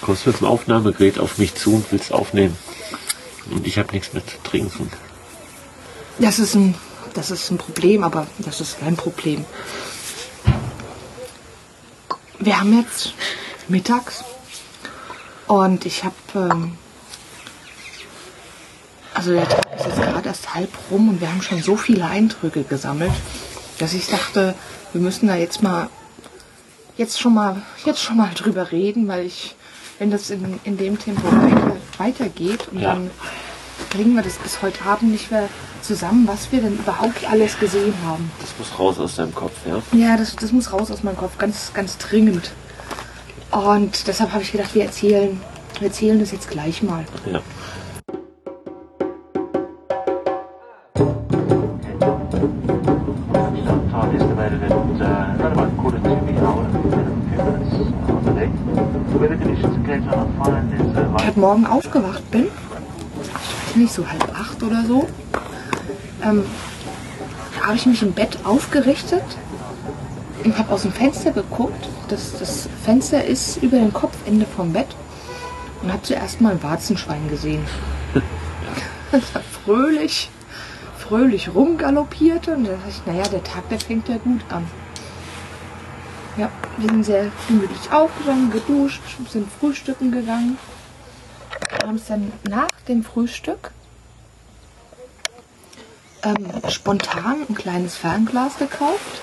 [0.00, 2.56] kommst mit dem Aufnahmegerät auf mich zu und willst aufnehmen.
[3.50, 4.90] Und ich habe nichts mehr zu trinken.
[6.18, 6.74] Das ist ein,
[7.14, 9.44] das ist ein Problem, aber das ist kein Problem.
[12.38, 13.14] Wir haben jetzt
[13.68, 14.24] mittags
[15.46, 16.78] und ich habe, ähm,
[19.12, 22.06] also der Tag ist jetzt gerade erst halb rum und wir haben schon so viele
[22.06, 23.12] Eindrücke gesammelt,
[23.78, 24.54] dass ich dachte,
[24.92, 25.88] wir müssen da jetzt mal,
[26.96, 29.54] jetzt schon mal, jetzt schon mal drüber reden, weil ich,
[30.00, 32.94] wenn das in, in dem Tempo weiter, weitergeht und Ja.
[32.94, 33.10] dann
[33.90, 35.48] kriegen wir das bis heute Abend nicht mehr
[35.82, 38.30] zusammen, was wir denn überhaupt alles gesehen haben.
[38.40, 39.82] Das muss raus aus deinem Kopf, ja?
[39.96, 42.50] Ja, das, das muss raus aus meinem Kopf, ganz, ganz dringend.
[43.50, 45.38] Und deshalb habe ich gedacht, wir erzählen,
[45.78, 47.04] wir erzählen das jetzt gleich mal.
[47.30, 47.40] Ja.
[61.50, 62.46] Morgen aufgewacht bin,
[63.70, 65.08] ich nicht, so halb acht oder so,
[66.22, 66.44] ähm,
[67.60, 69.24] habe ich mich im Bett aufgerichtet
[70.44, 71.88] und habe aus dem Fenster geguckt.
[72.06, 74.86] Das, das Fenster ist über dem Kopfende vom Bett
[75.82, 77.66] und habe zuerst mal ein Warzenschwein gesehen.
[79.10, 80.30] Das hat fröhlich,
[80.98, 84.64] fröhlich rumgaloppierte und da dachte ich, naja, der Tag, der fängt ja gut an.
[86.36, 90.56] Ja, wir sind sehr gemütlich aufgestanden, geduscht, sind frühstücken gegangen.
[91.90, 93.72] Haben es dann nach dem Frühstück
[96.22, 99.20] ähm, spontan ein kleines Fernglas gekauft.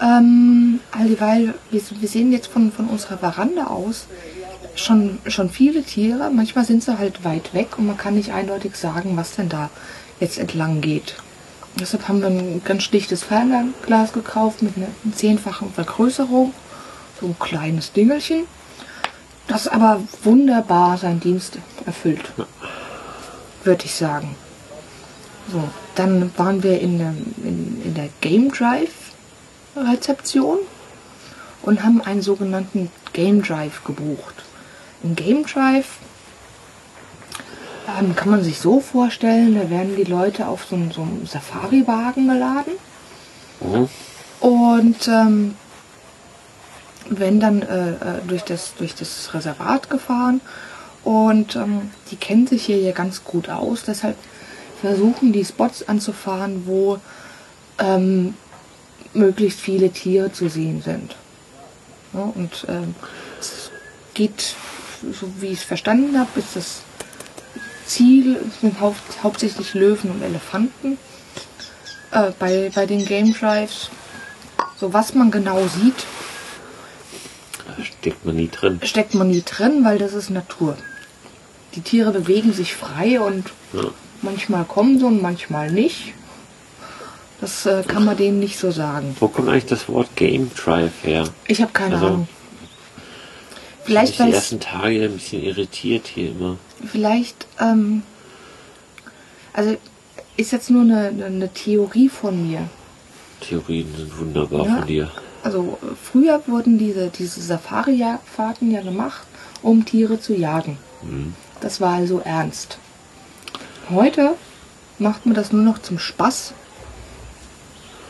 [0.00, 4.08] Ähm, alldieweil, wir, wir sehen jetzt von, von unserer Veranda aus
[4.74, 6.30] schon, schon viele Tiere.
[6.30, 9.70] Manchmal sind sie halt weit weg und man kann nicht eindeutig sagen, was denn da
[10.18, 11.14] jetzt entlang geht.
[11.78, 16.52] Deshalb haben wir ein ganz schlichtes Fernglas gekauft mit einer zehnfachen Vergrößerung.
[17.20, 18.46] So ein kleines Dingelchen.
[19.46, 22.32] Das aber wunderbar seinen Dienst erfüllt.
[23.62, 24.34] Würde ich sagen.
[25.52, 25.62] So,
[25.94, 28.90] dann waren wir in der, in, in der Game Drive
[29.76, 30.58] Rezeption
[31.62, 34.34] und haben einen sogenannten Game Drive gebucht.
[35.02, 35.98] Ein Game Drive
[38.00, 41.26] ähm, kann man sich so vorstellen, da werden die Leute auf so, einen- so einem
[41.26, 42.72] Safari-Wagen geladen
[43.60, 43.88] Mhm.
[44.40, 45.56] und ähm,
[47.10, 47.94] werden dann äh, äh,
[48.26, 50.40] durch, das, durch das Reservat gefahren.
[51.02, 53.82] Und ähm, die kennen sich hier ja ganz gut aus.
[53.84, 54.16] Deshalb
[54.80, 56.98] versuchen die Spots anzufahren, wo
[57.78, 58.34] ähm,
[59.12, 61.16] möglichst viele Tiere zu sehen sind.
[62.12, 62.94] Ja, und ähm,
[63.40, 63.70] es
[64.14, 64.54] geht,
[65.02, 66.82] so wie ich es verstanden habe, ist das
[67.86, 70.96] Ziel sind hau hauptsächlich Löwen und Elefanten
[72.12, 73.90] äh, bei, bei den Game Drives.
[74.76, 76.06] So was man genau sieht,
[78.04, 78.80] steckt man nie drin.
[78.82, 80.76] steckt man nie drin, weil das ist Natur.
[81.74, 83.84] Die Tiere bewegen sich frei und Ja.
[84.20, 86.12] manchmal kommen sie und manchmal nicht.
[87.40, 89.16] Das äh, kann man denen nicht so sagen.
[89.20, 91.24] Wo kommt eigentlich das Wort Game Drive her?
[91.46, 92.28] Ich habe keine Also, Ahnung.
[93.84, 96.56] Vielleicht die weil es ersten Tage ein bisschen irritiert hier immer.
[96.90, 98.02] Vielleicht, ähm,
[99.52, 99.76] also
[100.36, 102.68] ist jetzt nur eine- eine Theorie von mir.
[103.48, 104.76] Theorien sind wunderbar Ja.
[104.78, 105.10] von dir.
[105.42, 109.22] Also äh, früher wurden diese, diese Safari-Fahrten ja gemacht,
[109.62, 110.78] um Tiere zu jagen.
[111.60, 112.78] Das war also ernst.
[113.90, 114.34] Heute
[114.98, 116.54] macht man das nur noch zum Spaß.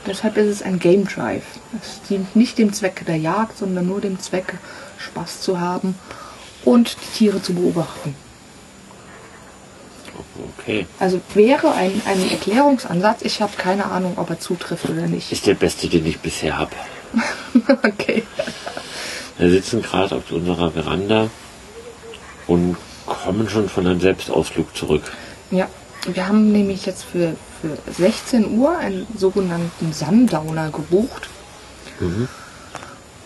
[0.06, 1.44] Deshalb ist es ein Game Drive.
[1.80, 4.58] Es dient nicht dem Zwecke der Jagd, sondern nur dem Zwecke,
[4.98, 5.96] Spaß zu haben
[6.64, 8.14] und die Tiere zu beobachten.
[10.58, 10.86] Okay.
[10.98, 13.22] Also wäre ein, ein Erklärungsansatz.
[13.22, 15.30] Ich habe keine Ahnung, ob er zutrifft oder nicht.
[15.30, 16.72] Ist der beste, den ich bisher habe.
[17.84, 18.24] okay.
[19.38, 21.30] Wir sitzen gerade auf unserer Veranda
[22.46, 25.12] und kommen schon von einem Selbstausflug zurück.
[25.50, 25.68] Ja,
[26.06, 31.28] wir haben nämlich jetzt für, für 16 Uhr einen sogenannten Sundowner gebucht.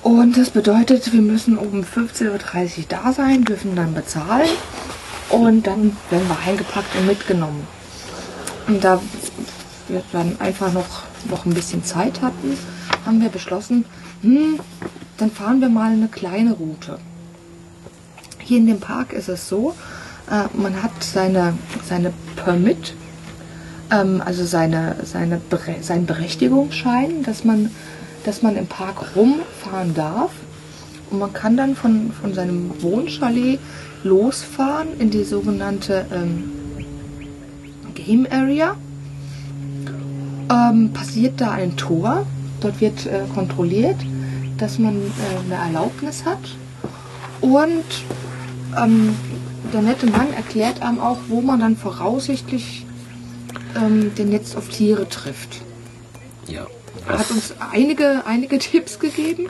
[0.03, 4.49] Und das bedeutet, wir müssen um 15.30 Uhr da sein, dürfen dann bezahlen
[5.31, 7.67] und dann werden wir eingepackt und mitgenommen.
[8.67, 9.01] Und da
[9.89, 12.57] wir dann einfach noch, noch ein bisschen Zeit hatten,
[13.05, 13.85] haben wir beschlossen,
[14.23, 14.61] hm,
[15.17, 16.99] dann fahren wir mal eine kleine Route.
[18.39, 19.75] Hier in dem Park ist es so,
[20.31, 21.55] äh, man hat seine,
[21.85, 22.95] seine Permit,
[23.91, 25.41] ähm, also seine, seine
[25.81, 27.71] seinen Berechtigungsschein, dass man,
[28.25, 30.31] dass man im Park rumfahren darf.
[31.11, 33.59] Und man kann dann von, von seinem Wohnchalet
[34.05, 36.51] losfahren in die sogenannte ähm,
[37.95, 38.77] Game Area.
[40.51, 42.27] Ähm, passiert da ein Tor.
[42.61, 43.97] Dort wird äh, kontrolliert,
[44.59, 46.39] dass man äh, eine Erlaubnis hat.
[47.41, 47.85] Und
[48.77, 49.15] ähm,
[49.73, 52.87] der nette Mann erklärt einem auch, wo man dann voraussichtlich
[53.77, 55.63] ähm, denn jetzt auf Tiere trifft.
[56.47, 56.67] Ja.
[57.07, 59.47] Er hat uns einige, einige Tipps gegeben.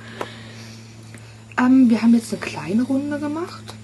[1.59, 3.75] Ähm, wir haben jetzt eine kleine Runde gemacht.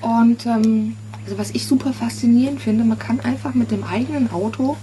[0.00, 4.76] Und ähm, also was ich super faszinierend finde, man kann einfach mit dem eigenen Auto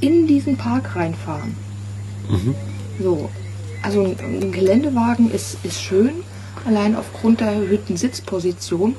[0.00, 1.54] in diesen Park reinfahren.
[2.28, 2.54] Mhm.
[3.00, 3.30] So.
[3.82, 6.12] Also ein, ein Geländewagen ist, ist schön,
[6.66, 8.96] allein aufgrund der erhöhten Sitzposition.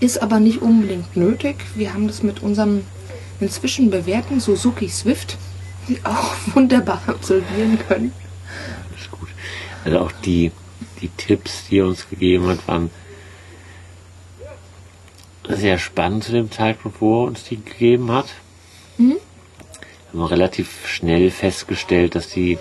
[0.00, 1.56] Ist aber nicht unbedingt nötig.
[1.74, 2.82] Wir haben das mit unserem
[3.40, 5.38] inzwischen bewährten Suzuki Swift
[6.04, 8.12] auch wunderbar absolvieren können.
[9.84, 10.50] Also auch die,
[11.00, 12.90] die Tipps, die er uns gegeben hat, waren
[15.48, 18.26] sehr spannend zu dem Zeitpunkt, wo er uns die gegeben hat.
[18.98, 19.16] Mhm.
[20.08, 22.58] Haben wir relativ schnell festgestellt, dass die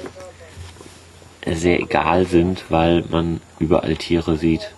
[1.45, 4.71] sehr egal sind, weil man überall Tiere sieht.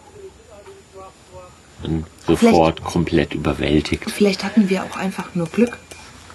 [1.81, 4.09] Man sofort komplett überwältigt.
[4.11, 5.77] Vielleicht hatten wir auch einfach nur Glück.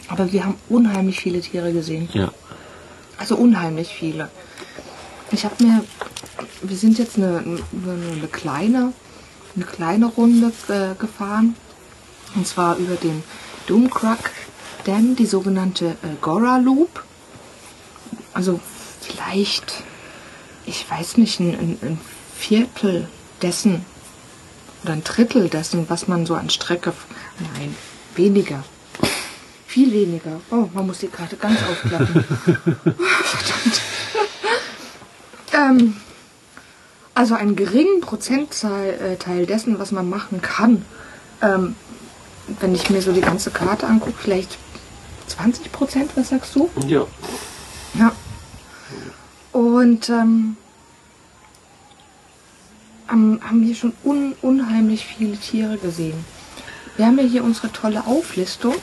[0.08, 2.08] Aber wir haben unheimlich viele Tiere gesehen.
[2.12, 2.32] Ja.
[3.16, 4.30] Also unheimlich viele.
[5.34, 5.84] Ich habe mir,
[6.62, 7.58] wir sind jetzt eine, eine,
[8.12, 8.92] eine kleine,
[9.56, 11.56] eine kleine Runde äh, gefahren.
[12.36, 13.25] Und zwar über den
[13.66, 14.31] Doomcrug
[14.84, 17.02] Dam, die sogenannte äh, Gora Loop.
[18.32, 18.60] Also
[19.00, 19.82] vielleicht,
[20.66, 22.00] ich weiß nicht, ein, ein, ein
[22.37, 23.08] Viertel
[23.42, 23.84] dessen
[24.84, 26.92] oder ein Drittel dessen, was man so an Strecke.
[27.56, 27.75] Nein,
[28.14, 28.62] weniger.
[29.66, 30.40] Viel weniger.
[30.52, 32.25] Oh, man muss die Karte ganz aufklappen.
[32.84, 33.82] Verdammt.
[35.54, 35.96] Ähm,
[37.14, 40.84] also einen geringen Prozentteil äh, dessen, was man machen kann.
[41.40, 41.76] Ähm,
[42.60, 44.58] wenn ich mir so die ganze Karte angucke, vielleicht
[45.28, 46.68] 20 Prozent, was sagst du?
[46.86, 47.06] Ja.
[47.94, 48.12] Ja.
[49.52, 50.56] Und ähm,
[53.08, 56.24] haben, haben hier schon un, unheimlich viele Tiere gesehen.
[56.96, 58.74] Wir haben ja hier unsere tolle Auflistung.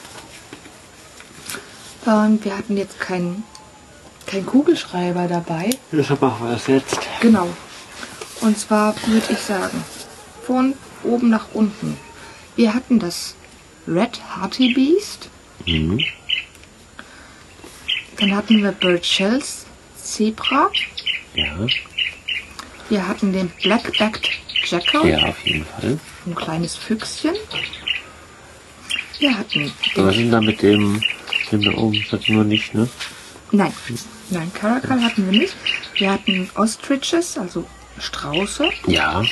[2.08, 3.44] Ähm, wir hatten jetzt keinen
[4.32, 5.70] kein Kugelschreiber dabei.
[5.92, 6.98] Deshalb machen wir das jetzt.
[7.20, 7.50] Genau.
[8.40, 9.84] Und zwar würde ich sagen,
[10.46, 10.74] von
[11.04, 11.98] oben nach unten.
[12.56, 13.36] Wir hatten das
[13.88, 15.30] Red Hearty Beast.
[15.66, 16.00] Mhm.
[18.20, 19.66] Dann hatten wir Bird Shells
[20.02, 20.70] Zebra.
[21.34, 21.68] Ja.
[22.90, 24.30] Wir hatten den Black-Backed
[24.66, 26.00] Jackal, Ja, auf jeden Fall.
[26.26, 27.36] ein kleines Füchschen.
[29.20, 31.02] Wir hatten Aber was sind da mit dem,
[31.52, 32.02] dem da oben?
[32.04, 32.88] Das hatten wir nicht, ne?
[33.52, 33.74] Nein,
[34.30, 35.56] nein, Caracal hatten wir nicht.
[35.96, 37.66] Wir hatten Ostriches, also
[38.00, 38.70] Strauße.
[38.88, 39.24] Ja.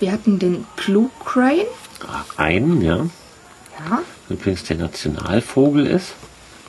[0.00, 1.66] Wir hatten den Blue Crane,
[2.36, 2.96] Einen, ja.
[2.96, 6.14] ja, Übrigens der Nationalvogel ist.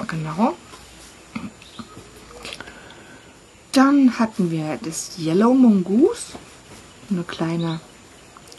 [0.08, 0.56] genau.
[3.72, 6.34] Dann hatten wir das Yellow Mongoose,
[7.12, 7.80] eine kleine,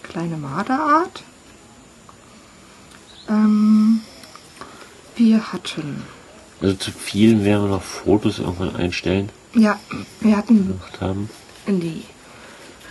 [0.04, 1.24] kleine Marderart.
[3.28, 4.02] Ähm,
[5.16, 6.04] wir hatten,
[6.60, 9.30] Also zu vielen werden wir noch Fotos irgendwann einstellen.
[9.54, 9.78] ja,
[10.20, 11.30] wir hatten Gemacht haben.
[11.66, 12.02] in die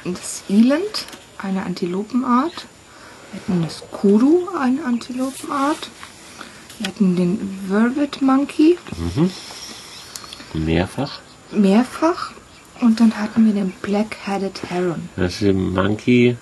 [0.06, 1.06] in das Eland,
[1.38, 2.66] eine Antilopenart.
[3.32, 5.90] Wir hatten das Kudu, eine Antilopenart.
[6.80, 8.78] Wir hatten den Vervet Monkey
[10.54, 11.20] Mehrfach.
[11.52, 12.32] mehrfach.
[12.82, 15.10] Und dann hatten wir den Black-Headed Heron.
[15.18, 16.38] Das ist dem Monkey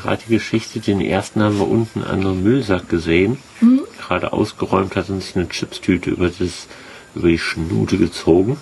[0.00, 0.78] gerade die Geschichte.
[0.78, 3.38] Den ersten haben wir unten an einem Müllsack gesehen.
[4.10, 6.66] Gerade ausgeräumt hat und sich eine Chipstüte über, das,
[7.14, 8.56] über die Schnute gezogen.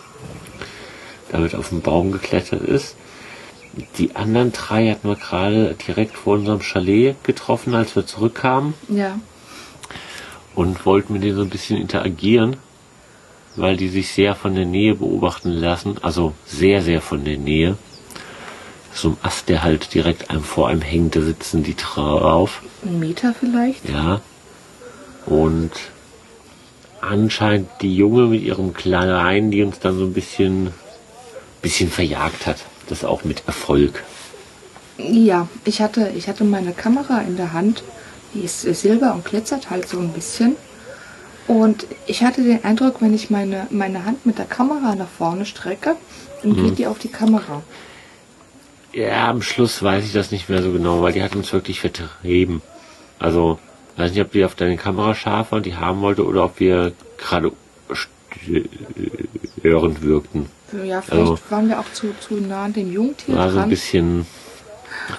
[1.33, 2.97] Damit auf den Baum geklettert ist.
[3.97, 8.75] Die anderen drei hatten wir gerade direkt vor unserem Chalet getroffen, als wir zurückkamen.
[8.91, 9.19] Ja.
[10.55, 12.57] und wollten mit denen so ein bisschen interagieren,
[13.57, 17.79] weil die sich sehr von der Nähe beobachten lassen, also sehr, sehr von der Nähe.
[18.93, 22.99] So ein Ast, der halt direkt einem vor einem hängt, da sitzen die drauf, Ein
[22.99, 23.89] Meter vielleicht.
[23.89, 24.21] ja.
[25.29, 25.71] Und
[27.01, 30.73] anscheinend die Junge mit ihrem Kleinen, die uns dann so ein bisschen,
[31.63, 32.59] bisschen verjagt hat.
[32.89, 34.03] Das auch mit Erfolg.
[34.97, 37.83] Ja, ich hatte, ich hatte meine Kamera in der Hand.
[38.35, 40.57] Die ist silber und glitzert halt so ein bisschen.
[41.47, 45.47] Und ich hatte den Eindruck, wenn ich meine, meine Hand mit der Kamera nach vorne
[45.47, 45.97] strecke,
[46.43, 47.63] dann geht die auf die Kamera.
[48.93, 51.81] Ja, am Schluss weiß ich das nicht mehr so genau, weil die hat uns wirklich
[51.81, 52.61] vertrieben.
[53.19, 53.59] Also,
[53.99, 56.61] weiß nicht, ob die auf deine Kamera scharf war und die haben wollte oder ob
[56.61, 57.53] wir gerade
[57.93, 58.69] störend
[60.03, 60.47] wirkten.
[60.85, 63.61] Ja, vielleicht Also- waren wir auch zu, zu nah an dem Jungtier War so ein
[63.63, 63.71] dran.
[63.71, 64.27] bisschen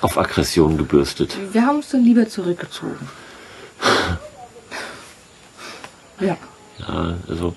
[0.01, 1.35] auf Aggression gebürstet.
[1.51, 3.09] Wir haben uns dann lieber zurückgezogen.
[6.19, 6.37] ja.
[6.79, 7.55] Ja, also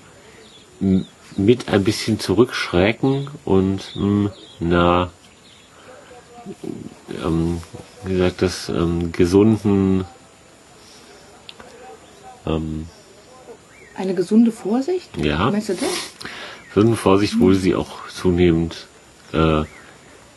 [1.37, 5.09] mit ein bisschen zurückschrecken und mh, na
[7.23, 7.61] ähm,
[8.03, 10.05] wie gesagt, das ähm, gesunden
[12.45, 12.87] ähm,
[13.95, 15.09] Eine gesunde Vorsicht?
[15.17, 15.49] Ja.
[15.51, 15.89] Meinst du das?
[16.73, 18.87] gesunden Vorsicht wurde sie auch zunehmend
[19.31, 19.63] äh,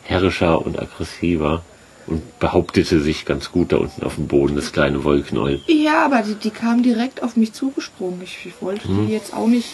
[0.03, 1.63] herrischer und aggressiver
[2.05, 5.61] und behauptete sich ganz gut da unten auf dem Boden, das kleine Wollknäuel.
[5.67, 8.21] Ja, aber die, die kam direkt auf mich zugesprungen.
[8.21, 9.07] Ich, ich wollte Mhm.
[9.07, 9.67] die jetzt auch nicht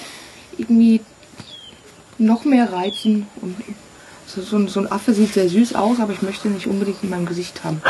[0.57, 1.01] irgendwie
[2.17, 3.27] noch mehr reizen.
[3.41, 3.55] Und
[4.25, 6.67] so, so, ein- so ein Affe sieht sehr süß aus, aber ich möchte ihn nicht
[6.67, 7.81] unbedingt in meinem Gesicht haben.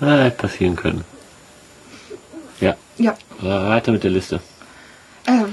[0.00, 1.04] Ah, hätte passieren können.
[2.98, 4.40] Ja, aber weiter mit der Liste.
[5.26, 5.44] äh,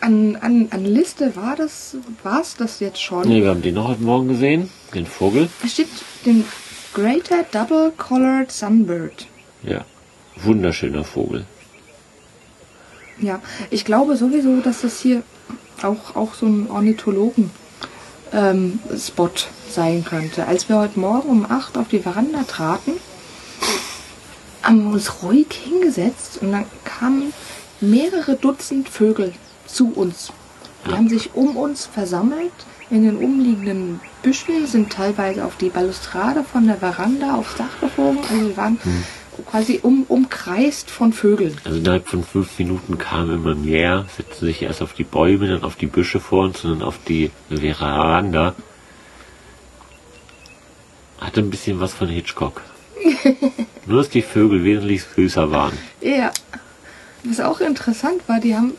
[0.00, 3.26] an, an, an Liste war das, war's das jetzt schon?
[3.28, 5.48] Nee, wir haben den noch heute Morgen gesehen, den Vogel.
[5.64, 5.88] Es steht
[6.26, 6.44] den
[6.92, 9.26] Greater Double Colored Sunbird.
[9.62, 9.84] Ja,
[10.42, 11.46] wunderschöner Vogel.
[13.20, 15.22] Ja, ich glaube sowieso, dass das hier
[15.82, 19.30] auch, auch so ein Ornithologen-Spot
[19.70, 20.46] sein könnte.
[20.46, 22.92] Als wir heute Morgen um 8 auf die Veranda traten,
[24.72, 27.34] haben wir uns ruhig hingesetzt und dann kamen
[27.82, 29.34] mehrere Dutzend Vögel
[29.66, 30.32] zu uns.
[30.86, 32.52] Die haben sich um uns versammelt
[32.88, 38.20] in den umliegenden Büschen, sind teilweise auf die Balustrade von der Veranda aufs Dach geflogen.
[38.22, 38.78] Also wir waren
[39.50, 41.54] quasi um, umkreist von Vögeln.
[41.64, 45.64] Also innerhalb von fünf Minuten kamen immer mehr, setzten sich erst auf die Bäume, dann
[45.64, 48.54] auf die Büsche vor uns, sondern auf die Veranda.
[51.20, 52.62] Hatte ein bisschen was von Hitchcock.
[53.86, 55.76] Nur, dass die Vögel wesentlich größer waren.
[56.00, 56.32] Ja.
[57.24, 58.72] Was auch interessant war, die haben,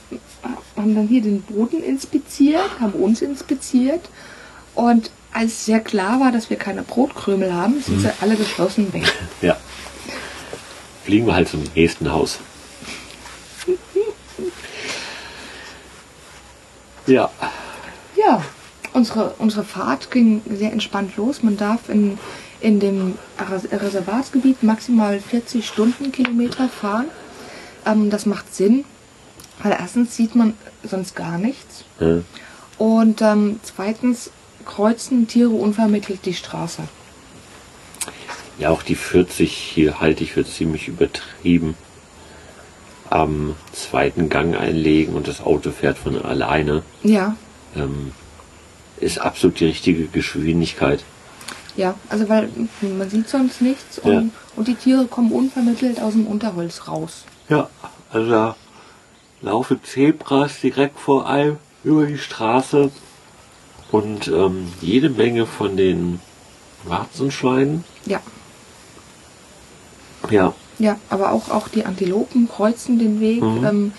[0.76, 4.02] haben dann hier den Boden inspiziert, haben uns inspiziert
[4.76, 9.04] und als sehr klar war, dass wir keine Brotkrümel haben, sind sie alle geschlossen weg.
[9.42, 9.58] Ja.
[11.06, 12.40] Fliegen wir halt zum nächsten Haus.
[17.08, 17.30] Ja.
[18.16, 18.44] Ja,
[18.94, 21.44] unsere, unsere Fahrt ging sehr entspannt los.
[21.44, 22.18] Man darf in,
[22.64, 27.06] in dem Res- Reservatsgebiet maximal 40 Stundenkilometer fahren.
[27.86, 28.86] Ähm, das macht Sinn,
[29.62, 30.54] weil erstens sieht man
[30.84, 31.84] sonst gar nichts.
[32.00, 32.22] Äh,
[32.78, 34.32] Und ähm, zweitens
[34.66, 36.84] kreuzen Tiere unvermittelt die Straße.
[38.58, 41.76] Ja, auch die 40 hier halte ich für ziemlich übertrieben.
[43.10, 46.82] Am zweiten Gang einlegen und das Auto fährt von alleine.
[47.04, 47.36] Ja,
[47.76, 48.12] Ähm,
[49.00, 51.04] ist absolut die richtige Geschwindigkeit.
[51.76, 52.50] Ja, also weil
[52.82, 54.24] man sieht sonst nichts und, Ja.
[54.56, 57.24] und die Tiere kommen unvermittelt aus dem Unterholz raus.
[57.50, 57.70] Ja,
[58.12, 58.56] also da
[59.42, 62.92] laufen Zebras direkt vor einem über die Straße
[63.92, 66.20] und ähm, jede Menge von den
[66.86, 67.84] Warzenschweinen.
[68.06, 68.22] Ja,
[70.32, 73.42] Ja, ja, aber auch, auch die Antilopen kreuzen den Weg.
[73.42, 73.66] Mhm.
[73.66, 73.94] Ähm,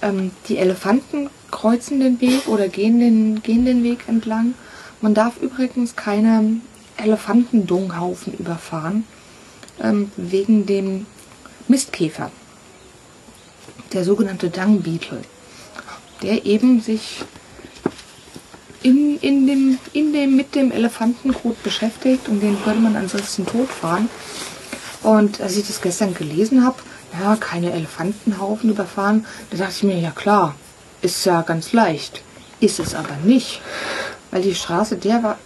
[0.00, 4.54] ähm, die Elefanten kreuzen den Weg oder gehen den, gehen den Weg entlang.
[5.00, 6.60] Man darf übrigens keine
[6.98, 9.04] Elefantendunghaufen überfahren,
[9.80, 11.06] ähm, wegen dem
[11.66, 12.30] Mistkäfer.
[13.92, 15.22] Der sogenannte Dung Beetle,
[16.22, 17.24] der eben sich
[18.82, 24.08] in, in dem, in dem, mit dem Elefantenkot beschäftigt und den würde man ansonsten totfahren.
[25.02, 26.76] Und als ich das gestern gelesen habe,
[27.18, 30.54] ja, keine Elefantenhaufen überfahren, da dachte ich mir, ja klar,
[31.00, 32.22] ist ja ganz leicht.
[32.60, 33.60] Ist es aber nicht.
[34.30, 35.38] Weil die Straße der war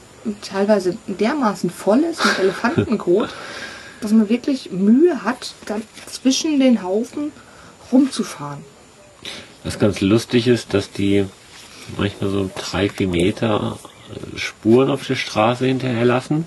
[0.42, 3.30] teilweise dermaßen voll ist mit Elefantenkot,
[4.00, 7.32] dass man wirklich Mühe hat, dann zwischen den Haufen
[7.90, 8.64] rumzufahren.
[9.64, 11.26] was ganz lustig ist, dass die
[11.96, 13.78] manchmal so drei, vier Meter
[14.10, 16.46] äh, Spuren auf der Straße hinterherlassen.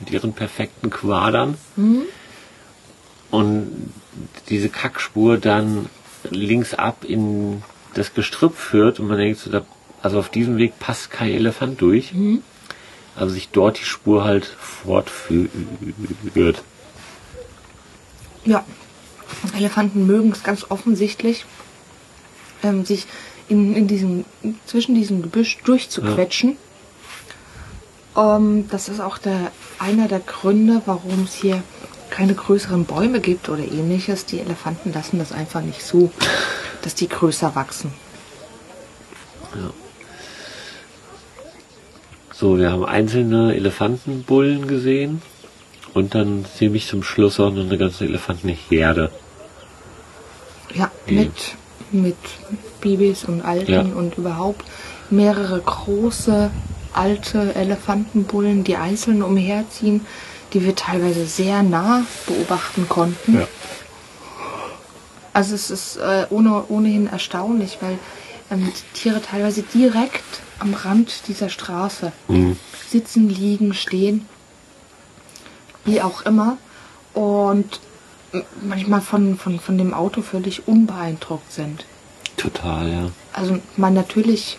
[0.00, 1.56] Mit ihren perfekten Quadern.
[3.30, 3.92] Und
[4.48, 5.86] diese Kackspur dann
[6.30, 7.62] links ab in
[7.94, 9.64] das Gestrüpp führt und man denkt so, da,
[10.02, 12.12] also auf diesem Weg passt kein Elefant durch.
[13.14, 15.50] Also sich dort die Spur halt fortführt.
[18.44, 18.64] Ja,
[19.56, 21.44] Elefanten mögen es ganz offensichtlich,
[22.62, 23.06] ähm, sich
[23.48, 24.24] in, in diesem,
[24.66, 26.56] zwischen diesem Gebüsch durchzuquetschen.
[28.16, 31.62] Ähm, das ist auch der, einer der Gründe, warum es hier
[32.10, 34.26] keine größeren Bäume gibt oder ähnliches.
[34.26, 36.10] Die Elefanten lassen das einfach nicht so,
[36.82, 37.92] dass die größer wachsen.
[42.42, 45.22] So, wir haben einzelne Elefantenbullen gesehen
[45.94, 49.12] und dann ziemlich zum Schluss auch noch eine ganze Elefantenherde.
[50.74, 51.14] Ja, Mhm.
[51.14, 51.32] mit,
[51.92, 52.16] mit
[52.80, 53.82] Babys und Alten Ja.
[53.82, 54.64] und überhaupt
[55.08, 56.50] mehrere große
[56.92, 60.04] alte Elefantenbullen, die einzeln umherziehen,
[60.52, 63.34] die wir teilweise sehr nah beobachten konnten.
[63.38, 63.46] Ja.
[65.32, 68.00] Also es ist äh, ohne, ohnehin erstaunlich, weil
[68.50, 72.56] ähm, die Tiere teilweise direkt am Rand dieser Straße Mhm.
[72.88, 74.26] sitzen, liegen, stehen.
[75.84, 76.58] wie auch immer.
[77.12, 77.80] Und
[78.62, 81.84] manchmal von, von, von dem Auto völlig unbeeindruckt sind.
[82.36, 83.10] Total, ja.
[83.32, 84.58] Also man natürlich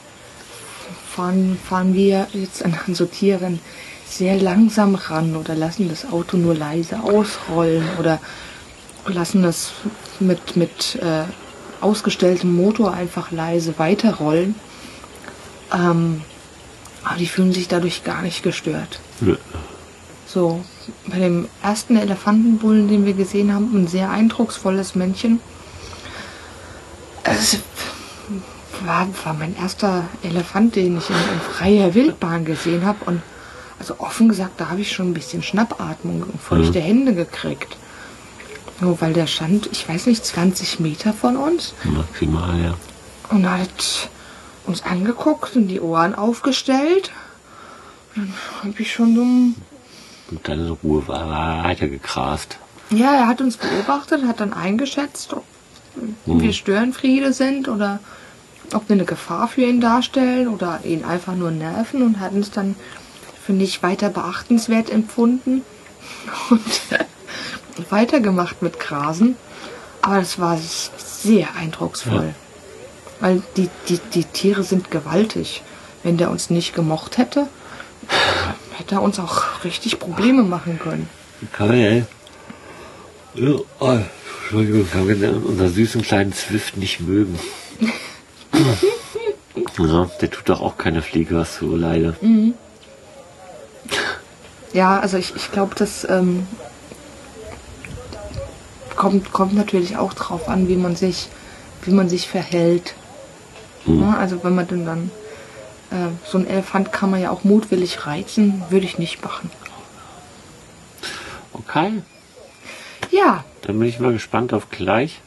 [1.16, 3.60] fahren, fahren wir jetzt an so Tieren
[4.06, 8.20] sehr langsam ran oder lassen das Auto nur leise ausrollen oder
[9.08, 9.72] lassen das
[10.20, 11.24] mit, mit äh,
[11.82, 14.56] ausgestelltem Motor einfach leise weiterrollen.
[15.74, 16.22] Ähm,
[17.04, 19.00] aber die fühlen sich dadurch gar nicht gestört.
[19.20, 19.36] Nö.
[20.26, 20.64] So,
[21.08, 25.40] bei dem ersten Elefantenbullen, den wir gesehen haben, ein sehr eindrucksvolles Männchen.
[27.24, 27.60] Es
[28.86, 33.06] war, war mein erster Elefant, den ich in, in freier Wildbahn gesehen habe.
[33.06, 33.22] Und
[33.80, 37.78] also offen gesagt, da habe ich schon ein bisschen Schnappatmung und feuchte Hände gekriegt.
[38.80, 42.74] Nur weil der stand, ich weiß nicht, 20 Meter von uns Maximal, ja.
[43.30, 44.10] und hat
[44.66, 47.12] uns angeguckt und die Ohren aufgestellt.
[48.16, 49.56] Und dann habe ich schon so ein
[50.30, 52.58] Und dann in Ruhe war weitergegrast.
[52.90, 55.44] Ja, er hat uns beobachtet, hat dann eingeschätzt, ob
[56.26, 58.00] wir Störenfriede sind oder
[58.74, 62.52] ob wir eine Gefahr für ihn darstellen oder ihn einfach nur nerven und hat uns
[62.52, 62.76] dann
[63.46, 65.64] für nicht weiter beachtenswert empfunden
[66.50, 69.36] und weitergemacht mit Grasen.
[70.02, 72.28] Aber das war sehr eindrucksvoll.
[72.28, 72.43] Ja.
[73.24, 75.64] Weil die, die, die Tiere sind gewaltig.
[76.04, 77.48] Wenn der uns nicht gemocht hätte,
[78.74, 81.08] hätte er uns auch richtig Probleme machen können.
[81.58, 82.06] Geil.
[83.36, 84.00] Ja, oh,
[84.42, 87.40] Entschuldigung, wir werden unseren süßen kleinen Swift nicht mögen.
[89.80, 92.16] ja, der tut doch auch keine Fliege was so leider.
[94.74, 96.46] Ja, also ich, ich glaube, das ähm,
[98.98, 101.30] kommt, kommt natürlich auch drauf an, wie man sich,
[101.86, 102.96] wie man sich verhält.
[103.86, 105.12] Ja, also wenn man dann, dann
[105.92, 109.50] äh, so ein Elefant kann man ja auch mutwillig reizen, würde ich nicht machen.
[111.54, 112.02] Okay,
[113.12, 115.22] Ja, dann bin ich mal gespannt auf gleich.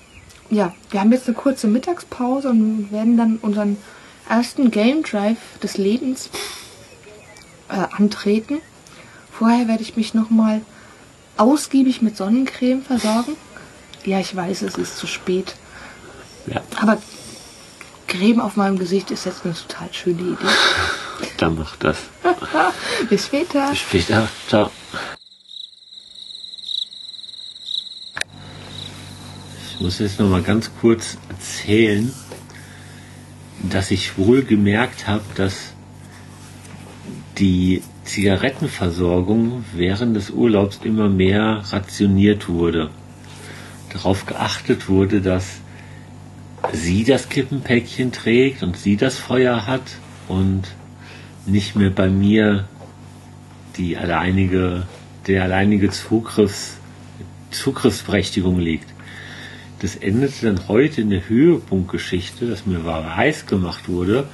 [0.50, 3.76] ja, wir haben jetzt eine kurze Mittagspause und werden dann unseren
[4.28, 6.30] ersten Game Drive des Lebens
[7.68, 8.58] äh, antreten.
[9.30, 10.62] Vorher werde ich mich nochmal
[11.36, 13.36] ausgiebig mit Sonnencreme versorgen.
[14.04, 15.54] Ja, ich weiß, es ist zu spät.
[16.46, 16.98] Ja, Aber
[18.16, 20.46] Creme auf meinem Gesicht ist jetzt eine total schöne Idee.
[21.36, 21.98] dann macht das.
[23.10, 23.70] Bis später.
[23.70, 24.28] Bis später.
[24.48, 24.70] Ciao.
[29.70, 32.10] Ich muss jetzt noch mal ganz kurz erzählen,
[33.62, 35.74] dass ich wohl gemerkt habe, dass
[37.36, 42.90] die Zigarettenversorgung während des Urlaubs immer mehr rationiert wurde.
[43.92, 45.60] Darauf geachtet wurde, dass
[46.72, 49.82] sie das Kippenpäckchen trägt und sie das Feuer hat
[50.28, 50.64] und
[51.46, 52.68] nicht mehr bei mir
[53.76, 54.84] die alleinige,
[55.26, 56.78] der alleinige Zugriffs,
[57.50, 58.88] Zugriffsberechtigung liegt.
[59.80, 64.26] Das endete dann heute in der Höhepunktgeschichte, dass mir heiß gemacht wurde,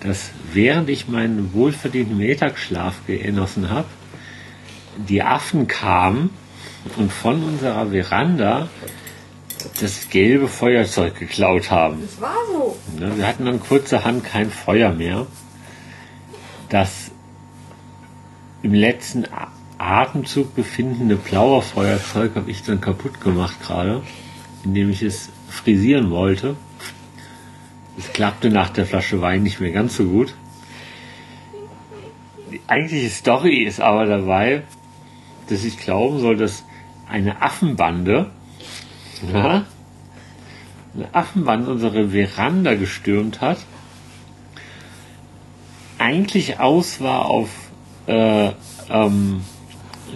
[0.00, 3.88] dass während ich meinen wohlverdienten Mittagsschlaf genossen habe,
[5.08, 6.30] die Affen kamen
[6.96, 8.68] und von unserer Veranda
[9.80, 12.02] das gelbe Feuerzeug geklaut haben.
[12.02, 12.76] Das war so.
[12.98, 15.26] Ne, Wir hatten dann kurzerhand kein Feuer mehr.
[16.68, 17.10] Das
[18.62, 19.26] im letzten
[19.78, 24.02] Atemzug befindende blaue Feuerzeug habe ich dann kaputt gemacht gerade,
[24.64, 26.56] indem ich es frisieren wollte.
[27.98, 30.34] Es klappte nach der Flasche Wein nicht mehr ganz so gut.
[32.52, 34.62] Die eigentliche Story ist aber dabei,
[35.48, 36.64] dass ich glauben soll, dass
[37.08, 38.30] eine Affenbande
[39.32, 39.64] ja,
[40.94, 43.58] eine Affenbande unsere Veranda gestürmt hat,
[45.98, 47.50] eigentlich aus war auf
[48.06, 48.50] äh,
[48.88, 49.42] ähm,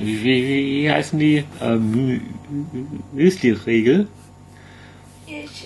[0.01, 2.21] wie, wie, wie heißen die ähm,
[3.13, 4.09] Müsli-Regel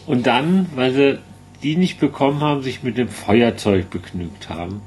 [0.06, 1.18] und dann, weil sie
[1.62, 4.80] die nicht bekommen haben, sich mit dem Feuerzeug begnügt haben.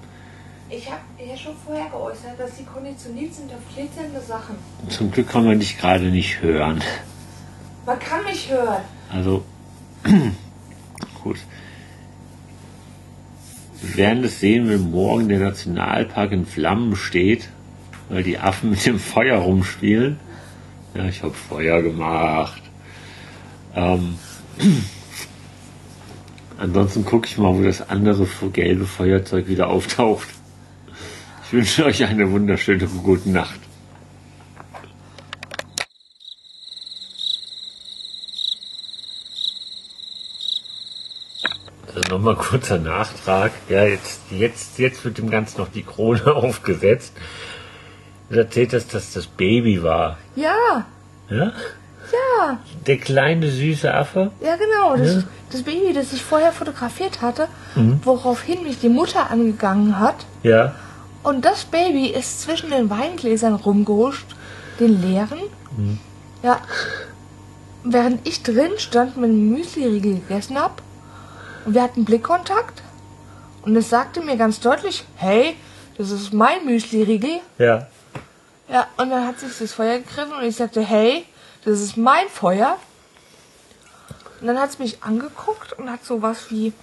[0.70, 4.56] ich habe ja schon vorher geäußert, dass sie konditioniert sind auf glitzernde Sachen.
[4.90, 6.82] Zum Glück kann man dich gerade nicht hören.
[7.86, 8.84] Man kann mich hören.
[9.12, 9.44] Also,
[11.24, 11.38] gut.
[13.82, 17.50] Wir werden das sehen, wenn morgen der Nationalpark in Flammen steht,
[18.10, 20.20] weil die Affen mit dem Feuer rumspielen.
[20.94, 22.62] Ja, ich habe Feuer gemacht.
[23.76, 24.16] Ähm,
[26.58, 30.28] ansonsten gucke ich mal, wo das andere gelbe Feuerzeug wieder auftaucht.
[31.46, 33.60] Ich wünsche euch eine wunderschöne gute Nacht.
[41.96, 43.52] Also nochmal kurzer Nachtrag.
[43.70, 47.14] Ja, jetzt, jetzt, jetzt wird dem Ganzen noch die Krone aufgesetzt.
[48.30, 50.18] und erzählt, dass das das Baby war.
[50.36, 50.86] Ja,
[51.30, 51.52] Ja?
[52.12, 54.32] ja, Der kleine süße Affe.
[54.42, 54.96] ja genau.
[54.98, 55.24] Das, Ja.
[55.52, 57.48] das Baby, das ich vorher fotografiert hatte,
[58.04, 60.26] woraufhin mich die Mutter angegangen hat.
[60.44, 60.76] Ja.
[61.24, 64.26] Und das Baby ist zwischen den Weingläsern rumgehuscht,
[64.80, 65.40] den leeren.
[66.42, 66.60] Ja.
[67.84, 70.82] Während ich drin stand mit dem Müsli-Riegel gegessen hab
[71.66, 72.82] und wir hatten Blickkontakt
[73.64, 75.56] und es sagte mir ganz deutlich, hey,
[75.98, 77.40] das ist mein Müsli-Riegel.
[77.58, 77.88] Ja.
[78.70, 81.26] Ja, und dann hat sich das Feuer gegriffen und ich sagte, hey,
[81.66, 82.78] das ist mein Feuer.
[84.40, 86.74] Und dann hat es mich angeguckt und hat sowas wie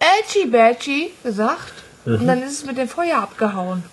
[0.00, 1.72] Edgy Badgy gesagt.
[2.04, 3.84] Und dann ist es mit dem Feuer abgehauen.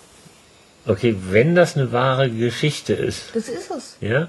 [0.86, 3.96] Okay, wenn das eine wahre Geschichte ist, Das ist es.
[4.00, 4.28] ja,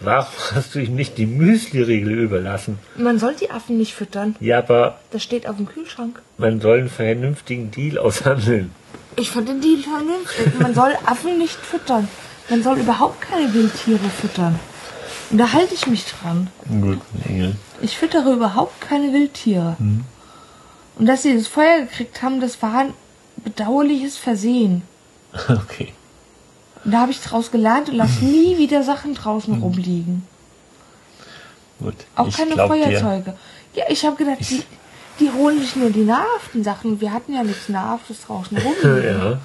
[0.00, 2.78] warum hast du ihm nicht die Müsli-Riegel überlassen?
[2.96, 4.36] Man soll die Affen nicht füttern.
[4.40, 6.20] Ja, aber Das steht auf dem Kühlschrank.
[6.38, 8.70] man soll einen vernünftigen Deal aushandeln.
[9.16, 10.60] Ich fand den Deal vernünftig.
[10.60, 12.08] Man soll Affen nicht füttern.
[12.50, 14.58] Man soll überhaupt keine Wildtiere füttern.
[15.30, 16.48] Und da halte ich mich dran.
[16.68, 17.56] Gut, Engel.
[17.82, 19.76] Ich füttere überhaupt keine Wildtiere.
[19.78, 22.94] Und dass sie das Feuer gekriegt haben, das war ein
[23.36, 24.82] bedauerliches Versehen.
[25.48, 25.92] Okay.
[26.86, 30.26] Und da habe ich draus gelernt und lasse nie wieder Sachen draußen rumliegen.
[31.80, 31.94] Gut.
[32.14, 32.84] Auch ich keine glaub dir.
[32.84, 33.34] Feuerzeuge.
[33.74, 34.62] Ja, ich habe gedacht, die,
[35.20, 37.00] die holen sich nur die nahrhaften Sachen.
[37.00, 39.20] Wir hatten ja nichts Nahrhaftes draußen rumliegen.
[39.20, 39.40] Ja,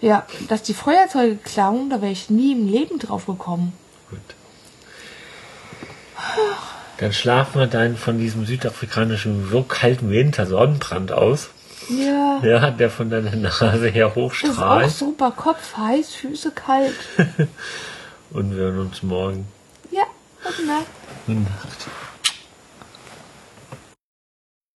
[0.00, 3.72] Ja, dass die Feuerzeuge klauen, da wäre ich nie im Leben drauf gekommen.
[4.08, 4.20] gut.
[6.98, 11.48] Dann schlafen wir dann von diesem südafrikanischen so kalten Winter Sonnenbrand aus.
[11.88, 14.90] Ja, Ja, der von deiner Nase her das ist auch hochstrahlt.
[14.90, 15.30] super.
[15.32, 16.94] Kopf heiß, Füße kalt.
[18.30, 19.46] Und wir hören uns morgen.
[19.90, 20.04] Ja,
[20.44, 20.86] gute Nacht.
[21.26, 21.88] Gute Nacht.